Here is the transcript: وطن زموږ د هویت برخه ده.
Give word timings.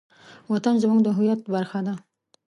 وطن 0.51 0.75
زموږ 0.83 0.99
د 1.03 1.07
هویت 1.17 1.39
برخه 1.53 1.79
ده. 1.87 1.93